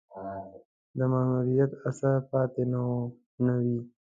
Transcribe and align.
د 0.97 0.99
محرومیت 1.11 1.71
اثر 1.89 2.15
پاتې 2.29 2.63
نه 3.45 3.51
وي. 3.63 3.77